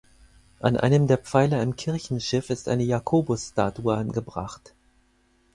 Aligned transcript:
An 0.61 0.77
einem 0.77 1.05
der 1.05 1.19
Pfeiler 1.19 1.61
im 1.61 1.75
Kirchenschiff 1.75 2.49
ist 2.49 2.67
eine 2.69 2.81
Jakobus-Statue 2.81 3.93
angebracht. 3.95 4.73